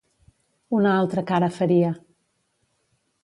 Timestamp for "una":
0.77-0.93